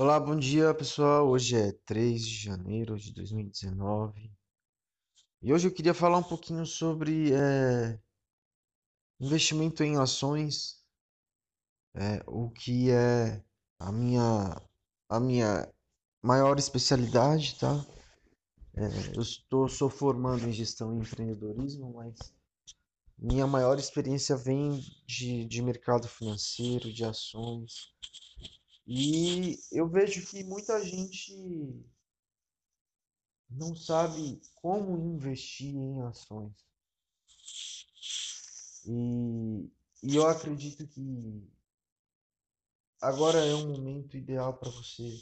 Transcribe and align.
Olá, 0.00 0.20
bom 0.20 0.38
dia 0.38 0.72
pessoal. 0.72 1.28
Hoje 1.28 1.56
é 1.56 1.72
3 1.84 2.24
de 2.24 2.44
janeiro 2.44 2.96
de 2.96 3.12
2019 3.12 4.30
e 5.42 5.52
hoje 5.52 5.66
eu 5.66 5.74
queria 5.74 5.92
falar 5.92 6.18
um 6.18 6.22
pouquinho 6.22 6.64
sobre 6.64 7.32
é, 7.32 7.98
investimento 9.18 9.82
em 9.82 9.96
ações, 9.96 10.84
é, 11.96 12.22
o 12.28 12.48
que 12.48 12.92
é 12.92 13.42
a 13.80 13.90
minha, 13.90 14.62
a 15.08 15.18
minha 15.18 15.68
maior 16.22 16.60
especialidade, 16.60 17.58
tá? 17.58 17.84
É, 18.76 19.16
eu 19.16 19.22
estou, 19.22 19.68
sou 19.68 19.90
formando 19.90 20.48
em 20.48 20.52
gestão 20.52 20.94
e 20.94 21.00
empreendedorismo, 21.00 21.92
mas 21.94 22.32
minha 23.18 23.48
maior 23.48 23.76
experiência 23.80 24.36
vem 24.36 24.80
de, 25.04 25.44
de 25.44 25.60
mercado 25.60 26.06
financeiro, 26.06 26.92
de 26.92 27.04
ações. 27.04 27.92
E 28.90 29.60
eu 29.70 29.86
vejo 29.86 30.26
que 30.26 30.42
muita 30.42 30.82
gente 30.82 31.36
não 33.50 33.76
sabe 33.76 34.40
como 34.62 34.96
investir 34.96 35.74
em 35.74 36.00
ações. 36.04 36.54
E, 38.86 39.70
e 40.02 40.16
eu 40.16 40.26
acredito 40.26 40.86
que 40.86 41.46
agora 42.98 43.44
é 43.44 43.54
um 43.54 43.72
momento 43.72 44.16
ideal 44.16 44.56
para 44.56 44.70
você 44.70 45.20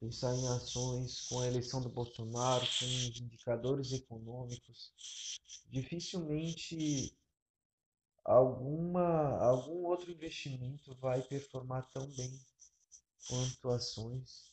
pensar 0.00 0.34
em 0.34 0.48
ações 0.48 1.20
com 1.28 1.38
a 1.38 1.46
eleição 1.46 1.80
do 1.80 1.88
Bolsonaro, 1.88 2.66
com 2.66 2.84
os 2.84 3.20
indicadores 3.20 3.92
econômicos. 3.92 4.92
Dificilmente 5.70 7.16
alguma, 8.24 9.38
algum 9.38 9.86
outro 9.86 10.10
investimento 10.10 10.96
vai 10.96 11.22
performar 11.22 11.88
tão 11.92 12.04
bem 12.16 12.36
quanto 13.26 13.70
ações. 13.70 14.52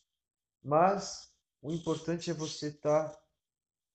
Mas 0.64 1.30
o 1.62 1.72
importante 1.72 2.32
é 2.32 2.34
você 2.34 2.70
estar 2.70 3.10
tá 3.10 3.22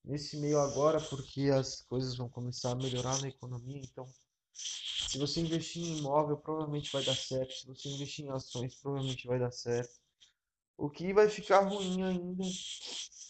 nesse 0.03 0.37
meio 0.37 0.59
agora, 0.59 0.99
porque 1.01 1.49
as 1.49 1.81
coisas 1.81 2.15
vão 2.15 2.29
começar 2.29 2.71
a 2.71 2.75
melhorar 2.75 3.19
na 3.21 3.27
economia. 3.27 3.81
Então, 3.83 4.07
se 4.53 5.17
você 5.17 5.41
investir 5.41 5.83
em 5.83 5.97
imóvel, 5.99 6.37
provavelmente 6.37 6.91
vai 6.91 7.03
dar 7.03 7.15
certo. 7.15 7.53
Se 7.53 7.67
você 7.67 7.89
investir 7.89 8.25
em 8.25 8.29
ações, 8.29 8.75
provavelmente 8.75 9.27
vai 9.27 9.39
dar 9.39 9.51
certo. 9.51 9.99
O 10.77 10.89
que 10.89 11.13
vai 11.13 11.29
ficar 11.29 11.61
ruim 11.67 12.01
ainda 12.03 12.43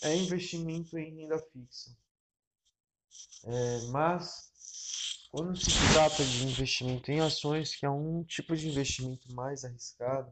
é 0.03 0.15
investimento 0.15 0.97
em 0.97 1.21
renda 1.21 1.39
fixa. 1.39 1.95
É, 3.43 3.81
mas 3.87 5.27
quando 5.31 5.55
se 5.55 5.71
trata 5.93 6.23
de 6.23 6.43
investimento 6.43 7.11
em 7.11 7.19
ações, 7.19 7.75
que 7.75 7.85
é 7.85 7.89
um 7.89 8.23
tipo 8.23 8.55
de 8.55 8.69
investimento 8.69 9.33
mais 9.33 9.63
arriscado, 9.63 10.31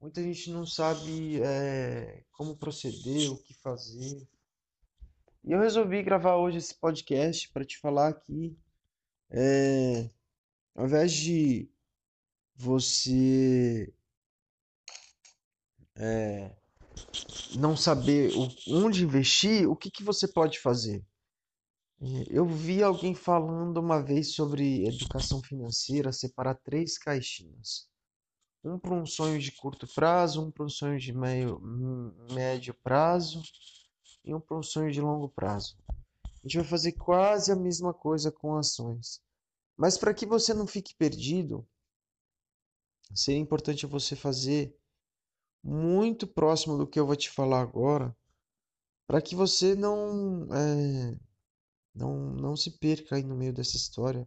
muita 0.00 0.22
gente 0.22 0.50
não 0.50 0.64
sabe 0.64 1.40
é, 1.42 2.24
como 2.32 2.56
proceder, 2.56 3.30
o 3.32 3.38
que 3.38 3.54
fazer. 3.54 4.26
E 5.44 5.52
eu 5.52 5.60
resolvi 5.60 6.02
gravar 6.02 6.36
hoje 6.36 6.58
esse 6.58 6.74
podcast 6.74 7.50
para 7.52 7.64
te 7.64 7.78
falar 7.78 8.12
que, 8.14 8.56
é, 9.30 10.08
ao 10.74 10.86
invés 10.86 11.12
de 11.12 11.68
você 12.54 13.92
é, 15.96 16.56
não 17.56 17.76
saber 17.76 18.30
onde 18.68 19.04
investir, 19.04 19.68
o 19.68 19.76
que, 19.76 19.90
que 19.90 20.04
você 20.04 20.28
pode 20.28 20.60
fazer? 20.60 21.04
Eu 22.30 22.46
vi 22.46 22.80
alguém 22.80 23.12
falando 23.12 23.78
uma 23.78 24.00
vez 24.00 24.32
sobre 24.32 24.86
educação 24.86 25.42
financeira, 25.42 26.12
separar 26.12 26.54
três 26.54 26.96
caixinhas 26.96 27.87
um 28.68 28.78
para 28.78 28.94
um 28.94 29.06
sonho 29.06 29.38
de 29.38 29.52
curto 29.52 29.86
prazo, 29.86 30.42
um 30.42 30.50
para 30.50 30.64
um 30.64 30.68
sonho 30.68 30.98
de 30.98 31.12
meio, 31.12 31.60
médio 32.32 32.74
prazo 32.74 33.42
e 34.24 34.34
um 34.34 34.40
para 34.40 34.58
um 34.58 34.62
sonho 34.62 34.90
de 34.92 35.00
longo 35.00 35.28
prazo. 35.28 35.76
A 36.24 36.48
gente 36.48 36.58
vai 36.58 36.66
fazer 36.66 36.92
quase 36.92 37.50
a 37.50 37.56
mesma 37.56 37.92
coisa 37.92 38.30
com 38.30 38.56
ações. 38.56 39.20
Mas 39.76 39.96
para 39.96 40.14
que 40.14 40.26
você 40.26 40.52
não 40.52 40.66
fique 40.66 40.94
perdido, 40.94 41.66
seria 43.14 43.40
importante 43.40 43.86
você 43.86 44.16
fazer 44.16 44.76
muito 45.62 46.26
próximo 46.26 46.76
do 46.76 46.86
que 46.86 46.98
eu 46.98 47.06
vou 47.06 47.16
te 47.16 47.30
falar 47.30 47.60
agora, 47.60 48.16
para 49.06 49.22
que 49.22 49.34
você 49.34 49.74
não, 49.74 50.48
é, 50.54 51.18
não 51.94 52.30
não 52.34 52.56
se 52.56 52.78
perca 52.78 53.16
aí 53.16 53.22
no 53.22 53.36
meio 53.36 53.52
dessa 53.52 53.76
história. 53.76 54.26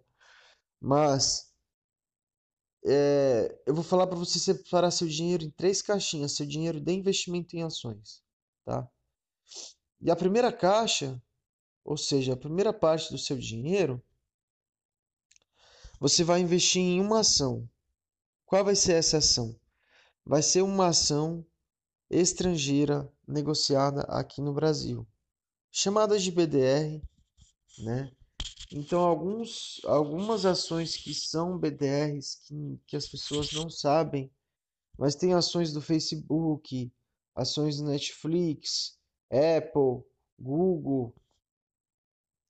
Mas 0.79 1.50
é, 2.85 3.61
eu 3.65 3.73
vou 3.73 3.83
falar 3.83 4.07
para 4.07 4.17
você 4.17 4.39
separar 4.39 4.91
seu 4.91 5.07
dinheiro 5.07 5.43
em 5.43 5.51
três 5.51 5.81
caixinhas, 5.81 6.33
seu 6.33 6.45
dinheiro 6.45 6.79
de 6.79 6.91
investimento 6.91 7.55
em 7.55 7.63
ações, 7.63 8.23
tá? 8.65 8.87
E 9.99 10.09
a 10.09 10.15
primeira 10.15 10.51
caixa, 10.51 11.21
ou 11.83 11.95
seja, 11.95 12.33
a 12.33 12.37
primeira 12.37 12.73
parte 12.73 13.11
do 13.11 13.17
seu 13.17 13.37
dinheiro, 13.37 14.03
você 15.99 16.23
vai 16.23 16.41
investir 16.41 16.81
em 16.81 16.99
uma 16.99 17.19
ação. 17.19 17.69
Qual 18.45 18.65
vai 18.65 18.75
ser 18.75 18.93
essa 18.93 19.19
ação? 19.19 19.55
Vai 20.25 20.41
ser 20.41 20.63
uma 20.63 20.87
ação 20.87 21.45
estrangeira 22.09 23.11
negociada 23.27 24.01
aqui 24.01 24.41
no 24.41 24.53
Brasil, 24.53 25.07
chamada 25.71 26.17
de 26.17 26.31
BDR, 26.31 27.01
né? 27.79 28.11
Então, 28.73 29.01
alguns, 29.01 29.81
algumas 29.83 30.45
ações 30.45 30.95
que 30.95 31.13
são 31.13 31.57
BDRs 31.57 32.35
que, 32.45 32.79
que 32.87 32.95
as 32.95 33.07
pessoas 33.07 33.51
não 33.51 33.69
sabem, 33.69 34.31
mas 34.97 35.13
tem 35.13 35.33
ações 35.33 35.73
do 35.73 35.81
Facebook, 35.81 36.91
ações 37.35 37.77
do 37.77 37.85
Netflix, 37.85 38.97
Apple, 39.29 40.05
Google, 40.39 41.13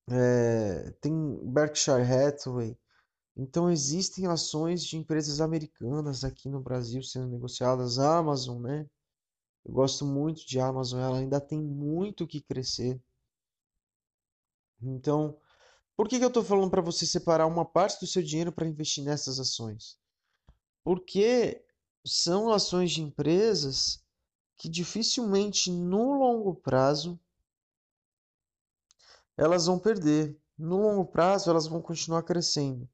é, 0.09 0.91
tem 1.01 1.13
Berkshire 1.51 2.03
Hathaway. 2.03 2.77
Então, 3.35 3.71
existem 3.71 4.27
ações 4.27 4.83
de 4.83 4.97
empresas 4.97 5.41
americanas 5.41 6.23
aqui 6.23 6.49
no 6.49 6.59
Brasil 6.59 7.01
sendo 7.01 7.27
negociadas. 7.27 7.97
A 7.97 8.17
Amazon, 8.17 8.61
né? 8.61 8.87
Eu 9.65 9.73
gosto 9.73 10.05
muito 10.05 10.45
de 10.45 10.59
Amazon, 10.59 10.99
ela 10.99 11.17
ainda 11.19 11.39
tem 11.39 11.61
muito 11.61 12.27
que 12.27 12.41
crescer. 12.41 13.01
Então, 14.81 15.37
por 16.01 16.09
que, 16.09 16.17
que 16.17 16.25
eu 16.25 16.29
estou 16.29 16.44
falando 16.44 16.72
para 16.72 16.81
você 16.81 17.06
separar 17.06 17.45
uma 17.45 17.63
parte 17.63 18.00
do 18.00 18.07
seu 18.07 18.23
dinheiro 18.23 18.51
para 18.51 18.66
investir 18.66 19.03
nessas 19.03 19.39
ações? 19.39 20.00
Porque 20.84 21.63
são 22.03 22.50
ações 22.51 22.89
de 22.89 23.03
empresas 23.03 24.03
que 24.57 24.67
dificilmente 24.67 25.69
no 25.69 26.13
longo 26.13 26.56
prazo 26.56 27.19
elas 29.38 29.67
vão 29.67 29.78
perder. 29.78 30.41
No 30.57 30.81
longo 30.81 31.06
prazo 31.06 31.51
elas 31.51 31.67
vão 31.67 31.79
continuar 31.79 32.23
crescendo. 32.23 32.90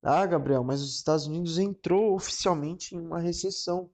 Ah, 0.00 0.24
Gabriel, 0.24 0.62
mas 0.62 0.82
os 0.82 0.94
Estados 0.94 1.26
Unidos 1.26 1.58
entrou 1.58 2.14
oficialmente 2.14 2.94
em 2.94 3.00
uma 3.00 3.18
recessão. 3.18 3.90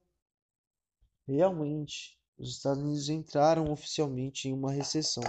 Realmente, 1.27 2.21
os 2.37 2.51
Estados 2.51 2.83
Unidos 2.83 3.09
entraram 3.09 3.73
oficialmente 3.73 4.47
em 4.47 4.53
uma 4.53 4.73
recessão. 4.73 5.25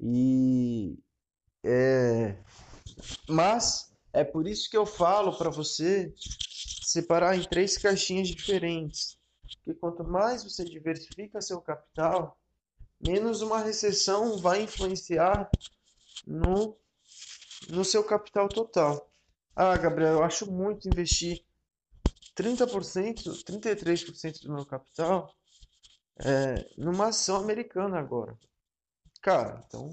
E 0.00 0.98
é... 1.64 2.36
Mas 3.28 3.92
é 4.12 4.24
por 4.24 4.46
isso 4.46 4.68
que 4.70 4.76
eu 4.76 4.84
falo 4.84 5.36
para 5.36 5.50
você 5.50 6.12
separar 6.82 7.36
em 7.36 7.42
três 7.44 7.78
caixinhas 7.78 8.28
diferentes. 8.28 9.18
Porque 9.56 9.74
quanto 9.74 10.04
mais 10.04 10.44
você 10.44 10.64
diversifica 10.64 11.40
seu 11.40 11.60
capital, 11.60 12.38
menos 13.00 13.42
uma 13.42 13.58
recessão 13.58 14.38
vai 14.38 14.62
influenciar 14.62 15.50
no, 16.26 16.76
no 17.68 17.84
seu 17.84 18.04
capital 18.04 18.48
total. 18.48 19.10
Ah, 19.54 19.76
Gabriel, 19.76 20.14
eu 20.14 20.22
acho 20.22 20.50
muito 20.50 20.88
investir 20.88 21.44
30%, 22.36 23.44
33% 23.44 24.42
do 24.42 24.54
meu 24.54 24.64
capital 24.64 25.34
é, 26.18 26.66
numa 26.76 27.08
ação 27.08 27.36
americana 27.36 27.98
agora. 27.98 28.38
Cara, 29.20 29.64
então 29.66 29.90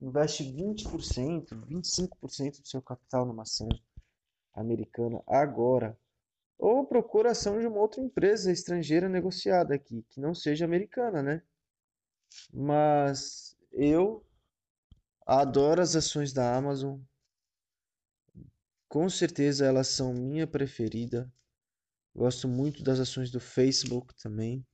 investe 0.00 0.44
20%, 0.44 1.48
25% 1.66 2.60
do 2.60 2.68
seu 2.68 2.80
capital 2.80 3.26
numa 3.26 3.42
ação 3.42 3.68
americana 4.54 5.22
agora. 5.26 5.98
Ou 6.58 6.86
procura 6.86 7.30
ação 7.30 7.58
de 7.58 7.66
uma 7.66 7.78
outra 7.78 8.00
empresa 8.00 8.52
estrangeira 8.52 9.08
negociada 9.08 9.74
aqui, 9.74 10.04
que 10.10 10.20
não 10.20 10.34
seja 10.34 10.64
americana, 10.64 11.22
né? 11.22 11.42
Mas 12.52 13.56
eu 13.72 14.24
adoro 15.26 15.80
as 15.80 15.96
ações 15.96 16.32
da 16.32 16.54
Amazon. 16.54 17.00
Com 18.88 19.08
certeza 19.08 19.64
elas 19.64 19.88
são 19.88 20.12
minha 20.12 20.46
preferida. 20.46 21.32
Gosto 22.14 22.48
muito 22.48 22.82
das 22.82 22.98
ações 22.98 23.30
do 23.30 23.40
Facebook 23.40 24.14
também. 24.20 24.66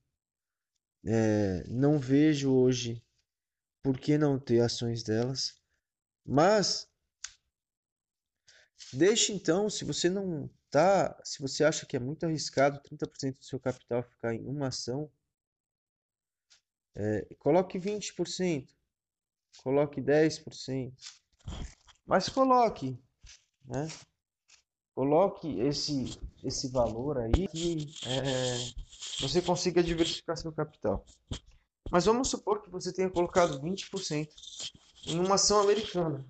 É, 1.05 1.63
não 1.69 1.99
vejo 1.99 2.51
hoje 2.51 3.01
por 3.87 3.97
que 3.97 4.17
não 4.17 4.37
ter 4.37 4.59
ações 4.59 5.01
delas? 5.01 5.55
Mas 6.25 6.89
deixe 8.91 9.31
então, 9.31 9.69
se 9.69 9.85
você 9.85 10.09
não 10.09 10.49
tá, 10.69 11.17
se 11.23 11.41
você 11.41 11.63
acha 11.63 11.85
que 11.85 11.95
é 11.95 11.99
muito 11.99 12.25
arriscado 12.25 12.81
30% 12.81 13.37
do 13.37 13.45
seu 13.45 13.57
capital 13.57 14.03
ficar 14.03 14.35
em 14.35 14.45
uma 14.45 14.67
ação, 14.67 15.09
é, 16.95 17.33
coloque 17.39 17.79
20%, 17.79 18.67
coloque 19.63 20.01
10%, 20.01 20.93
mas 22.05 22.27
coloque, 22.27 23.01
né? 23.63 23.87
Coloque 24.93 25.61
esse, 25.61 26.19
esse 26.43 26.67
valor 26.67 27.19
aí 27.19 27.47
que 27.47 27.87
é, 28.05 29.21
você 29.21 29.41
consiga 29.41 29.81
diversificar 29.81 30.35
seu 30.35 30.51
capital. 30.51 31.05
Mas 31.91 32.05
vamos 32.05 32.29
supor 32.29 32.61
que 32.61 32.69
você 32.69 32.91
tenha 32.91 33.09
colocado 33.09 33.61
20% 33.61 34.29
em 35.07 35.19
uma 35.19 35.35
ação 35.35 35.61
americana. 35.61 36.25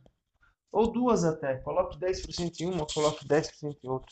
Ou 0.71 0.91
duas 0.91 1.23
até. 1.23 1.57
Coloque 1.57 1.97
10% 1.97 2.59
em 2.61 2.65
uma, 2.67 2.85
coloque 2.85 3.25
10% 3.27 3.77
em 3.83 3.89
outra. 3.89 4.11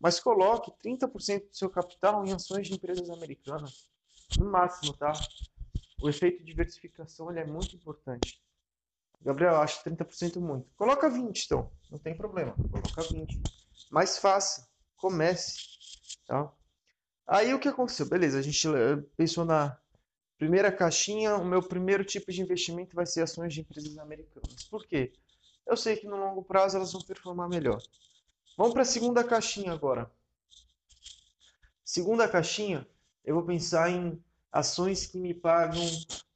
Mas 0.00 0.20
coloque 0.20 0.70
30% 0.84 1.48
do 1.48 1.56
seu 1.56 1.70
capital 1.70 2.24
em 2.24 2.32
ações 2.32 2.68
de 2.68 2.74
empresas 2.74 3.10
americanas. 3.10 3.88
No 4.38 4.50
máximo, 4.50 4.92
tá? 4.94 5.12
O 6.00 6.08
efeito 6.08 6.38
de 6.38 6.44
diversificação 6.44 7.30
ele 7.30 7.40
é 7.40 7.46
muito 7.46 7.74
importante. 7.74 8.40
Gabriel, 9.20 9.56
acho 9.56 9.82
30% 9.82 10.38
muito. 10.38 10.70
Coloca 10.76 11.08
20, 11.08 11.44
então. 11.44 11.72
Não 11.90 11.98
tem 11.98 12.16
problema. 12.16 12.54
Coloca 12.70 13.02
20. 13.02 13.40
Mas 13.90 14.18
faça. 14.18 14.68
Comece. 14.96 15.56
Tá? 16.26 16.52
Aí 17.26 17.54
o 17.54 17.58
que 17.58 17.68
aconteceu? 17.68 18.06
Beleza, 18.06 18.38
a 18.38 18.42
gente 18.42 18.68
pensou 19.16 19.44
na 19.44 19.78
primeira 20.38 20.70
caixinha. 20.70 21.36
O 21.36 21.44
meu 21.44 21.62
primeiro 21.62 22.04
tipo 22.04 22.30
de 22.32 22.42
investimento 22.42 22.94
vai 22.94 23.06
ser 23.06 23.22
ações 23.22 23.54
de 23.54 23.60
empresas 23.60 23.96
americanas. 23.98 24.64
Por 24.64 24.86
quê? 24.86 25.12
Eu 25.66 25.76
sei 25.76 25.96
que 25.96 26.06
no 26.06 26.16
longo 26.16 26.42
prazo 26.42 26.76
elas 26.76 26.92
vão 26.92 27.02
performar 27.02 27.48
melhor. 27.48 27.82
Vamos 28.56 28.72
para 28.72 28.82
a 28.82 28.86
segunda 28.86 29.24
caixinha 29.24 29.72
agora. 29.72 30.10
Segunda 31.84 32.28
caixinha, 32.28 32.86
eu 33.24 33.34
vou 33.34 33.44
pensar 33.44 33.90
em 33.90 34.22
ações 34.52 35.06
que 35.06 35.18
me 35.18 35.34
pagam 35.34 35.84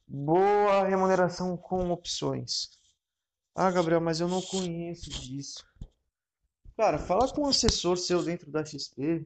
boa 0.07 0.87
remuneração 0.87 1.55
com 1.55 1.91
opções. 1.91 2.71
Ah, 3.55 3.71
Gabriel, 3.71 4.01
mas 4.01 4.19
eu 4.19 4.27
não 4.27 4.41
conheço 4.41 5.09
disso. 5.09 5.65
Cara, 6.75 6.97
fala 6.97 7.31
com 7.31 7.41
um 7.41 7.47
assessor 7.47 7.97
seu 7.97 8.23
dentro 8.23 8.49
da 8.49 8.63
XP. 8.63 9.25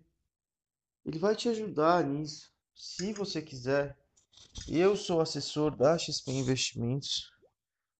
Ele 1.06 1.20
vai 1.20 1.36
te 1.36 1.50
ajudar 1.50 2.04
nisso, 2.04 2.52
se 2.74 3.14
você 3.14 3.42
quiser. 3.42 3.98
Eu 4.68 4.96
sou 4.96 5.20
assessor 5.20 5.76
da 5.76 5.98
XP 5.98 6.32
Investimentos. 6.32 7.30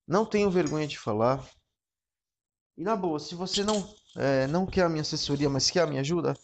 Não 0.08 0.26
tenho 0.26 0.50
vergonha 0.50 0.88
de 0.88 0.98
falar. 0.98 1.46
E 2.78 2.84
na 2.84 2.96
boa, 2.96 3.20
se 3.20 3.36
você 3.36 3.64
não, 3.64 3.94
é, 4.16 4.48
não 4.48 4.66
quer 4.66 4.86
a 4.86 4.90
minha 4.90 5.02
assessoria, 5.02 5.50
mas 5.50 5.70
quer 5.70 5.82
a 5.82 5.88
minha 5.88 6.02
ajuda, 6.02 6.38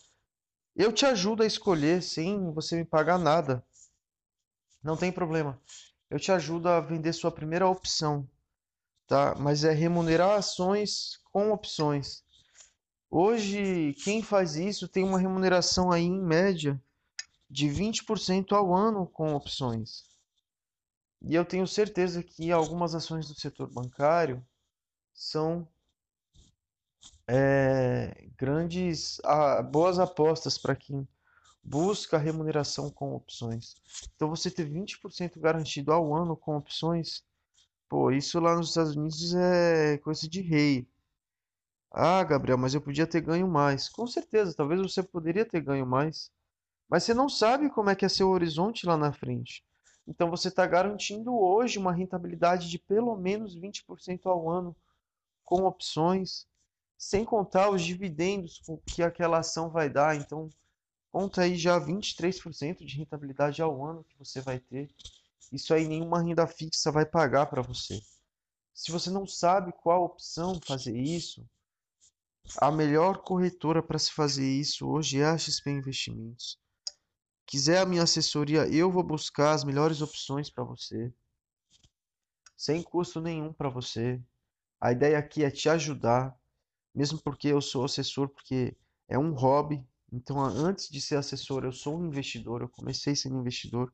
eu 0.76 0.94
te 0.94 1.06
ajudo 1.06 1.44
a 1.44 1.46
escolher 1.46 2.04
sem 2.04 2.52
você 2.54 2.76
me 2.76 2.86
pagar 2.86 3.18
nada. 3.18 3.64
Não 4.84 4.96
tem 4.96 5.12
problema. 5.12 5.60
Eu 6.10 6.20
te 6.20 6.32
ajudo 6.32 6.70
a 6.70 6.80
vender 6.80 7.14
sua 7.14 7.32
primeira 7.32 7.68
opção, 7.68 8.28
tá? 9.08 9.36
Mas 9.36 9.64
é 9.64 9.72
remunerar 9.72 10.38
ações 10.38 11.20
com 11.32 11.52
opções. 11.52 12.24
Hoje, 13.10 13.96
quem 14.04 14.22
faz 14.22 14.56
isso 14.56 14.88
tem 14.88 15.04
uma 15.04 15.20
remuneração 15.20 15.92
aí 15.92 16.04
em 16.04 16.22
média 16.22 16.82
de 17.50 17.68
20% 17.68 18.54
ao 18.54 18.74
ano 18.76 19.08
com 19.08 19.34
opções. 19.34 20.04
E 21.22 21.36
eu 21.36 21.44
tenho 21.44 21.68
certeza 21.68 22.24
que 22.24 22.52
algumas 22.52 22.96
ações 22.96 23.28
do 23.28 23.40
setor 23.40 23.70
bancário 23.70 24.46
são 25.14 25.68
é, 27.28 28.28
grandes, 28.38 29.20
ah, 29.24 29.62
boas 29.62 30.00
apostas 30.00 30.58
para 30.58 30.76
quem 30.76 31.08
busca 31.64 32.18
remuneração 32.18 32.90
com 32.90 33.14
opções. 33.14 33.76
Então 34.16 34.30
você 34.30 34.50
ter 34.50 34.66
20% 34.70 35.40
garantido 35.40 35.92
ao 35.92 36.16
ano 36.16 36.36
com 36.36 36.56
opções, 36.58 37.24
pô, 37.90 38.12
isso 38.12 38.40
lá 38.40 38.56
nos 38.56 38.70
Estados 38.70 38.96
Unidos 38.96 39.36
é 39.36 39.98
coisa 40.00 40.28
de 40.28 40.42
rei. 40.42 40.88
Ah, 41.92 42.24
Gabriel, 42.24 42.58
mas 42.58 42.74
eu 42.74 42.82
podia 42.82 43.08
ter 43.08 43.22
ganho 43.22 43.48
mais. 43.48 43.90
Com 43.90 44.08
certeza, 44.08 44.56
talvez 44.56 44.82
você 44.82 45.04
poderia 45.04 45.46
ter 45.46 45.62
ganho 45.62 45.86
mais, 45.86 46.32
mas 46.90 47.04
você 47.04 47.14
não 47.14 47.30
sabe 47.30 47.70
como 47.70 47.90
é 47.90 47.96
que 47.96 48.06
é 48.06 48.10
seu 48.10 48.30
horizonte 48.30 48.86
lá 48.86 48.98
na 48.98 49.14
frente. 49.14 49.64
Então 50.08 50.30
você 50.30 50.48
está 50.48 50.66
garantindo 50.66 51.34
hoje 51.38 51.78
uma 51.78 51.94
rentabilidade 51.94 52.68
de 52.68 52.80
pelo 52.80 53.16
menos 53.16 53.56
20% 53.56 54.26
ao 54.26 54.50
ano 54.50 54.76
com 55.46 55.66
opções 55.66 56.48
sem 57.00 57.24
contar 57.24 57.70
os 57.70 57.82
dividendos 57.82 58.62
que 58.86 59.02
aquela 59.02 59.40
ação 59.40 59.70
vai 59.70 59.90
dar. 59.90 60.18
Então, 60.18 60.50
conta 61.10 61.44
aí 61.44 61.56
já 61.56 61.80
23% 61.80 62.86
de 62.86 62.98
rentabilidade 62.98 63.62
ao 63.62 63.86
ano 63.86 64.04
que 64.04 64.18
você 64.18 64.42
vai 64.42 64.60
ter. 64.60 64.94
Isso 65.52 65.74
aí 65.74 65.88
nenhuma 65.88 66.22
renda 66.22 66.46
fixa 66.46 66.92
vai 66.92 67.06
pagar 67.06 67.46
para 67.46 67.62
você. 67.62 68.02
Se 68.74 68.92
você 68.92 69.10
não 69.10 69.26
sabe 69.26 69.72
qual 69.72 70.04
opção 70.04 70.60
fazer 70.66 70.96
isso, 70.98 71.46
a 72.58 72.70
melhor 72.70 73.20
corretora 73.20 73.82
para 73.82 73.98
se 73.98 74.12
fazer 74.12 74.48
isso 74.48 74.88
hoje 74.88 75.22
é 75.22 75.26
a 75.26 75.38
XP 75.38 75.70
Investimentos. 75.72 76.60
Quiser 77.50 77.80
a 77.80 77.86
minha 77.86 78.04
assessoria, 78.04 78.68
eu 78.68 78.92
vou 78.92 79.02
buscar 79.02 79.54
as 79.54 79.64
melhores 79.64 80.04
opções 80.04 80.52
para 80.52 80.64
você, 80.64 81.12
sem 82.56 82.84
custo 82.84 83.20
nenhum 83.20 83.52
para 83.52 83.70
você. 83.70 84.22
A 84.80 84.92
ideia 84.92 85.18
aqui 85.18 85.44
é 85.44 85.50
te 85.50 85.68
ajudar 85.68 86.38
mesmo 86.94 87.20
porque 87.20 87.48
eu 87.48 87.60
sou 87.60 87.86
assessor, 87.86 88.30
porque 88.30 88.78
é 89.08 89.18
um 89.18 89.32
hobby. 89.32 89.84
Então, 90.14 90.40
antes 90.40 90.90
de 90.90 91.02
ser 91.02 91.16
assessor, 91.16 91.64
eu 91.64 91.72
sou 91.72 92.00
um 92.00 92.06
investidor, 92.06 92.62
eu 92.62 92.70
comecei 92.70 93.16
sendo 93.16 93.40
investidor. 93.40 93.92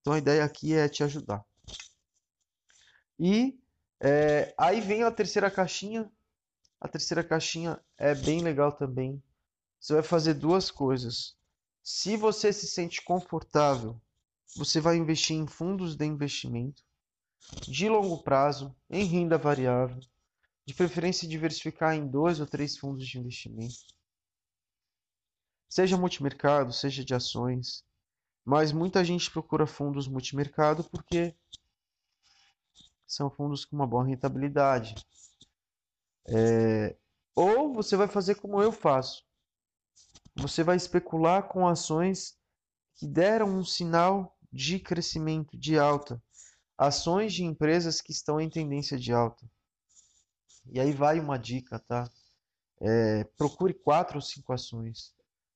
Então, 0.00 0.14
a 0.14 0.18
ideia 0.18 0.42
aqui 0.42 0.72
é 0.72 0.88
te 0.88 1.04
ajudar. 1.04 1.44
E 3.18 3.58
é, 4.00 4.54
aí 4.56 4.80
vem 4.80 5.02
a 5.02 5.10
terceira 5.10 5.50
caixinha. 5.50 6.10
A 6.80 6.88
terceira 6.88 7.22
caixinha 7.22 7.78
é 7.98 8.14
bem 8.14 8.40
legal 8.40 8.72
também. 8.72 9.22
Você 9.78 9.92
vai 9.92 10.02
fazer 10.02 10.32
duas 10.32 10.70
coisas. 10.70 11.36
Se 11.84 12.16
você 12.16 12.50
se 12.50 12.66
sente 12.66 13.02
confortável, 13.02 14.00
você 14.56 14.80
vai 14.80 14.96
investir 14.96 15.36
em 15.36 15.46
fundos 15.46 15.94
de 15.94 16.06
investimento 16.06 16.82
de 17.68 17.90
longo 17.90 18.22
prazo, 18.22 18.74
em 18.88 19.04
renda 19.04 19.36
variável, 19.36 20.00
de 20.64 20.72
preferência 20.72 21.28
diversificar 21.28 21.94
em 21.94 22.08
dois 22.08 22.40
ou 22.40 22.46
três 22.46 22.78
fundos 22.78 23.06
de 23.06 23.18
investimento. 23.18 23.76
Seja 25.68 25.98
multimercado, 25.98 26.72
seja 26.72 27.04
de 27.04 27.14
ações. 27.14 27.84
Mas 28.42 28.72
muita 28.72 29.04
gente 29.04 29.30
procura 29.30 29.66
fundos 29.66 30.08
multimercado 30.08 30.84
porque 30.84 31.34
são 33.06 33.28
fundos 33.28 33.66
com 33.66 33.76
uma 33.76 33.86
boa 33.86 34.06
rentabilidade. 34.06 34.94
É... 36.26 36.96
Ou 37.34 37.74
você 37.74 37.94
vai 37.94 38.08
fazer 38.08 38.36
como 38.36 38.62
eu 38.62 38.72
faço. 38.72 39.22
Você 40.36 40.62
vai 40.64 40.76
especular 40.76 41.44
com 41.48 41.66
ações 41.66 42.36
que 42.96 43.06
deram 43.06 43.48
um 43.48 43.64
sinal 43.64 44.36
de 44.52 44.78
crescimento, 44.78 45.56
de 45.56 45.78
alta. 45.78 46.22
Ações 46.76 47.32
de 47.32 47.44
empresas 47.44 48.00
que 48.00 48.12
estão 48.12 48.40
em 48.40 48.50
tendência 48.50 48.98
de 48.98 49.12
alta. 49.12 49.48
E 50.66 50.80
aí 50.80 50.92
vai 50.92 51.20
uma 51.20 51.38
dica, 51.38 51.78
tá? 51.78 52.10
É, 52.80 53.24
procure 53.36 53.72
quatro 53.74 54.16
ou 54.16 54.20
cinco 54.20 54.52
ações. 54.52 55.14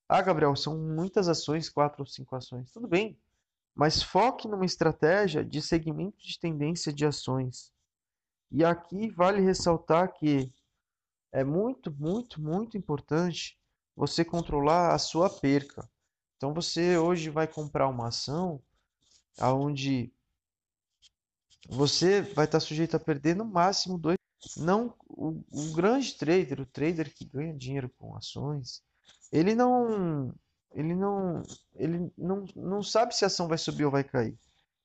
Ah, 0.09 0.23
Gabriel, 0.23 0.55
são 0.57 0.79
muitas 0.79 1.29
ações, 1.29 1.69
quatro 1.69 2.03
ou 2.03 2.07
cinco 2.07 2.37
ações. 2.37 2.71
Tudo 2.71 2.87
bem, 2.87 3.19
mas 3.75 4.03
foque 4.03 4.49
numa 4.49 4.65
estratégia 4.65 5.45
de 5.45 5.61
segmento 5.61 6.23
de 6.23 6.39
tendência 6.39 6.93
de 6.93 7.05
ações. 7.05 7.73
E 8.51 8.65
aqui 8.65 9.11
vale 9.11 9.41
ressaltar 9.41 10.13
que 10.15 10.53
é 11.31 11.45
muito, 11.45 11.93
muito, 11.93 12.41
muito 12.41 12.77
importante 12.79 13.58
você 13.99 14.25
controlar 14.25 14.95
a 14.95 14.99
sua 14.99 15.29
perca. 15.29 15.89
Então 16.37 16.55
você 16.55 16.97
hoje 16.97 17.31
vai 17.31 17.49
comprar 17.49 17.89
uma 17.89 18.09
ação 18.09 18.63
aonde 19.41 20.13
você 21.69 22.23
vai 22.23 22.45
estar 22.45 22.61
sujeito 22.61 22.97
a 22.97 23.01
perder 23.01 23.35
no 23.35 23.45
máximo 23.45 23.99
dois 23.99 24.17
não 24.57 24.95
o, 25.09 25.43
o 25.51 25.73
grande 25.75 26.17
trader, 26.17 26.61
o 26.61 26.67
trader 26.67 27.13
que 27.13 27.25
ganha 27.25 27.53
dinheiro 27.53 27.91
com 27.99 28.17
ações, 28.17 28.81
ele 29.33 29.53
não 29.57 30.33
ele 30.73 30.95
não 30.95 31.43
ele 31.75 32.13
não, 32.17 32.45
não 32.55 32.83
sabe 32.85 33.17
se 33.17 33.25
a 33.25 33.27
ação 33.27 33.49
vai 33.49 33.59
subir 33.59 33.85
ou 33.85 33.91
vai 33.91 34.05
cair, 34.05 34.39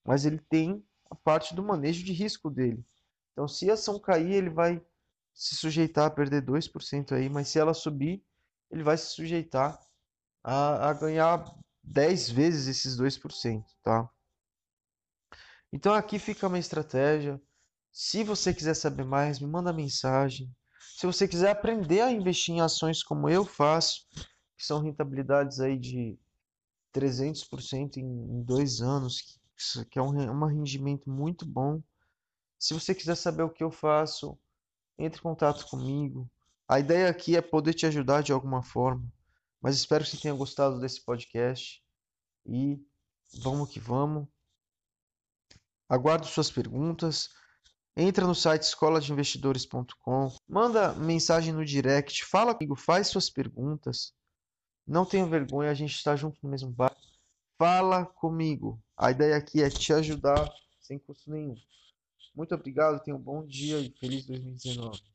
mas 0.04 0.26
ele 0.26 0.40
tem 0.50 0.84
a 1.12 1.14
parte 1.14 1.54
do 1.54 1.62
manejo 1.64 2.04
de 2.04 2.12
risco 2.12 2.50
dele. 2.50 2.84
Então, 3.32 3.48
se 3.48 3.70
a 3.70 3.74
ação 3.74 4.00
cair, 4.00 4.32
ele 4.32 4.50
vai 4.50 4.82
se 5.36 5.56
sujeitar 5.56 6.08
a 6.08 6.10
perder 6.10 6.44
2% 6.44 7.12
aí, 7.12 7.30
mas 7.30 7.48
se 7.48 7.60
ela 7.60 7.76
subir, 7.76 8.24
ele 8.74 8.84
vai 8.84 8.98
se 8.98 9.14
sujeitar 9.14 9.80
a, 10.44 10.90
a 10.90 10.94
ganhar 10.94 11.46
10 11.84 12.30
vezes 12.30 12.68
esses 12.68 12.98
2%, 12.98 13.64
tá? 13.82 14.10
Então 15.72 15.94
aqui 15.94 16.20
fica 16.20 16.48
uma 16.48 16.60
estratégia 16.60 17.42
se 17.92 18.24
você 18.24 18.52
quiser 18.52 18.74
saber 18.74 19.06
mais, 19.06 19.40
me 19.40 19.46
manda 19.46 19.72
mensagem. 19.72 20.52
Se 20.98 21.06
você 21.06 21.28
quiser 21.28 21.52
aprender 21.52 22.02
a 22.02 22.12
investir 22.12 22.56
em 22.56 22.60
ações 22.60 23.04
como 23.04 23.30
eu 23.30 23.46
faço, 23.46 24.08
que 24.58 24.66
são 24.66 24.82
rentabilidades 24.82 25.60
aí 25.60 25.78
de 25.78 26.18
300% 26.92 27.98
em 27.98 28.42
dois 28.42 28.82
anos, 28.82 29.40
que 29.92 30.00
é 30.00 30.02
um, 30.02 30.10
um 30.10 30.46
rendimento 30.46 31.08
muito 31.08 31.46
bom. 31.46 31.84
Se 32.58 32.74
você 32.74 32.96
quiser 32.96 33.16
saber 33.16 33.44
o 33.44 33.50
que 33.50 33.64
eu 33.64 33.70
faço, 33.70 34.36
entre 34.98 35.20
em 35.20 35.24
contato 35.24 35.68
comigo. 35.68 36.28
A 36.74 36.80
ideia 36.80 37.08
aqui 37.08 37.36
é 37.36 37.42
poder 37.42 37.76
te 37.76 37.86
ajudar 37.86 38.24
de 38.24 38.34
alguma 38.34 38.64
forma, 38.64 39.08
mas 39.62 39.76
espero 39.76 40.04
que 40.04 40.10
você 40.10 40.18
tenha 40.18 40.34
gostado 40.34 40.80
desse 40.80 41.06
podcast 41.06 41.80
e 42.48 42.84
vamos 43.44 43.70
que 43.70 43.80
vamos. 43.80 44.28
Aguardo 45.88 46.26
suas 46.26 46.50
perguntas. 46.50 47.30
Entra 47.96 48.26
no 48.26 48.34
site 48.34 48.64
escoladeinvestidores.com, 48.64 50.36
manda 50.48 50.94
mensagem 50.94 51.54
no 51.54 51.64
direct, 51.64 52.26
fala 52.26 52.56
comigo, 52.56 52.76
faz 52.76 53.08
suas 53.08 53.30
perguntas. 53.30 54.12
Não 54.88 55.06
tenha 55.06 55.28
vergonha, 55.28 55.70
a 55.70 55.76
gente 55.76 55.94
está 55.94 56.16
junto 56.16 56.40
no 56.42 56.50
mesmo 56.50 56.72
bar. 56.72 56.98
Fala 57.56 58.04
comigo. 58.04 58.82
A 58.98 59.12
ideia 59.12 59.38
aqui 59.38 59.62
é 59.62 59.70
te 59.70 59.94
ajudar 59.94 60.52
sem 60.82 60.98
custo 60.98 61.30
nenhum. 61.30 61.56
Muito 62.34 62.56
obrigado, 62.56 63.00
tenha 63.04 63.16
um 63.16 63.22
bom 63.22 63.46
dia 63.46 63.78
e 63.78 63.92
feliz 63.92 64.26
2019. 64.26 65.13